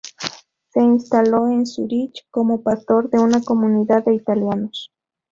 Se 0.69 0.81
instaló 0.81 1.47
en 1.49 1.67
Zúrich 1.67 2.25
como 2.31 2.63
pastor 2.63 3.11
de 3.11 3.19
una 3.19 3.39
comunidad 3.43 4.03
de 4.03 4.15
italianos. 4.15 4.91